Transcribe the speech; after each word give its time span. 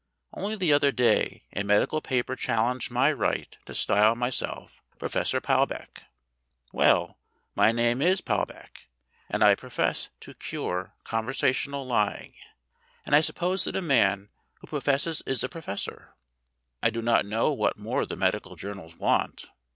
Only 0.33 0.55
the 0.55 0.73
other 0.73 0.91
day 0.91 1.43
a 1.55 1.61
medical 1.61 2.01
paper 2.01 2.35
challenged 2.35 2.89
my 2.89 3.11
right 3.13 3.55
to 3.67 3.75
style 3.75 4.15
myself 4.15 4.81
Professor 4.97 5.39
Palbeck. 5.39 6.05
Well, 6.71 7.19
my 7.53 7.71
name 7.71 8.01
is 8.01 8.19
Palbeck, 8.19 8.87
and 9.29 9.43
I 9.43 9.53
profess 9.53 10.09
to 10.21 10.33
cure 10.33 10.95
conversational 11.03 11.85
lying, 11.85 12.33
and 13.05 13.13
I 13.15 13.21
suppose 13.21 13.63
that 13.65 13.75
a 13.75 13.81
man 13.83 14.29
who 14.61 14.65
professes 14.65 15.21
is 15.27 15.43
a 15.43 15.49
professor. 15.49 16.15
I 16.81 16.89
do 16.89 17.03
not 17.03 17.23
know 17.27 17.53
what 17.53 17.77
more 17.77 18.07
the 18.07 18.15
medical 18.17 18.55
journals 18.55 18.95
want. 18.95 19.51